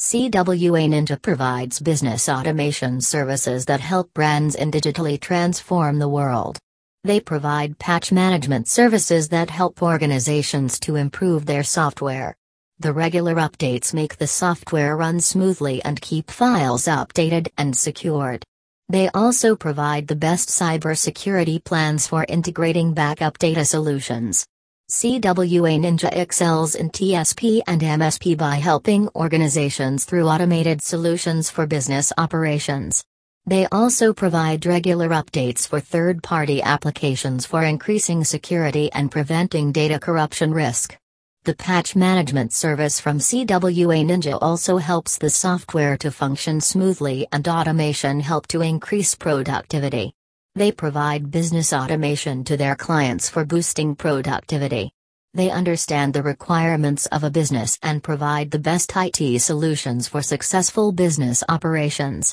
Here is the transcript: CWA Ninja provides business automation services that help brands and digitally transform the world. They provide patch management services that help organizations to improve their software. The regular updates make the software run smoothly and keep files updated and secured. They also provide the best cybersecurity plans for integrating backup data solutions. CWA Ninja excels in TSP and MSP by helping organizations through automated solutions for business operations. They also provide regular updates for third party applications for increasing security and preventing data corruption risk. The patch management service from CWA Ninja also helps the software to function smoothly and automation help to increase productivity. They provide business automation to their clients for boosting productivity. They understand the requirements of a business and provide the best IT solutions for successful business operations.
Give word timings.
CWA 0.00 0.88
Ninja 0.88 1.20
provides 1.20 1.78
business 1.78 2.26
automation 2.26 3.02
services 3.02 3.66
that 3.66 3.80
help 3.80 4.10
brands 4.14 4.54
and 4.54 4.72
digitally 4.72 5.20
transform 5.20 5.98
the 5.98 6.08
world. 6.08 6.58
They 7.04 7.20
provide 7.20 7.78
patch 7.78 8.10
management 8.10 8.66
services 8.66 9.28
that 9.28 9.50
help 9.50 9.82
organizations 9.82 10.80
to 10.80 10.96
improve 10.96 11.44
their 11.44 11.62
software. 11.62 12.34
The 12.78 12.94
regular 12.94 13.34
updates 13.34 13.92
make 13.92 14.16
the 14.16 14.26
software 14.26 14.96
run 14.96 15.20
smoothly 15.20 15.84
and 15.84 16.00
keep 16.00 16.30
files 16.30 16.86
updated 16.86 17.48
and 17.58 17.76
secured. 17.76 18.42
They 18.88 19.10
also 19.10 19.54
provide 19.54 20.08
the 20.08 20.16
best 20.16 20.48
cybersecurity 20.48 21.62
plans 21.62 22.06
for 22.06 22.24
integrating 22.26 22.94
backup 22.94 23.36
data 23.36 23.66
solutions. 23.66 24.46
CWA 24.90 25.78
Ninja 25.78 26.10
excels 26.10 26.74
in 26.74 26.90
TSP 26.90 27.60
and 27.68 27.80
MSP 27.80 28.36
by 28.36 28.56
helping 28.56 29.08
organizations 29.14 30.04
through 30.04 30.26
automated 30.26 30.82
solutions 30.82 31.48
for 31.48 31.64
business 31.64 32.12
operations. 32.18 33.04
They 33.46 33.66
also 33.66 34.12
provide 34.12 34.66
regular 34.66 35.10
updates 35.10 35.68
for 35.68 35.78
third 35.78 36.24
party 36.24 36.60
applications 36.60 37.46
for 37.46 37.62
increasing 37.62 38.24
security 38.24 38.90
and 38.92 39.12
preventing 39.12 39.70
data 39.70 40.00
corruption 40.00 40.52
risk. 40.52 40.98
The 41.44 41.54
patch 41.54 41.94
management 41.94 42.52
service 42.52 42.98
from 42.98 43.20
CWA 43.20 44.04
Ninja 44.04 44.38
also 44.42 44.78
helps 44.78 45.18
the 45.18 45.30
software 45.30 45.96
to 45.98 46.10
function 46.10 46.60
smoothly 46.60 47.28
and 47.30 47.46
automation 47.46 48.18
help 48.18 48.48
to 48.48 48.60
increase 48.60 49.14
productivity. 49.14 50.14
They 50.56 50.72
provide 50.72 51.30
business 51.30 51.72
automation 51.72 52.42
to 52.44 52.56
their 52.56 52.74
clients 52.74 53.28
for 53.28 53.44
boosting 53.44 53.94
productivity. 53.94 54.90
They 55.32 55.48
understand 55.48 56.12
the 56.12 56.24
requirements 56.24 57.06
of 57.06 57.22
a 57.22 57.30
business 57.30 57.78
and 57.82 58.02
provide 58.02 58.50
the 58.50 58.58
best 58.58 58.92
IT 58.96 59.40
solutions 59.40 60.08
for 60.08 60.22
successful 60.22 60.90
business 60.90 61.44
operations. 61.48 62.28